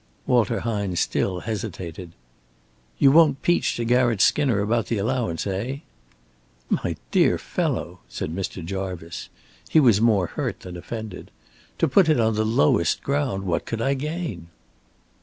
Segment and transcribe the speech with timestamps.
[0.25, 2.13] Walter Hine still hesitated.
[2.97, 5.81] "You won't peach to Garratt Skinner about the allowance, eh?"
[6.71, 8.65] "My dear fellow!" said Mr.
[8.65, 9.29] Jarvice.
[9.69, 11.29] He was more hurt than offended.
[11.77, 14.47] "To put it on the lowest ground, what could I gain?"